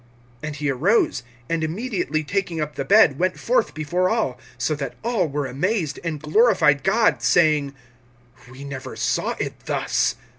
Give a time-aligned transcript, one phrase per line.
[0.43, 4.95] (12)And he arose, and immediately taking up the bed went forth before all; so that
[5.03, 7.75] all were amazed, and glorified God, saying:
[8.49, 10.15] We never saw it thus.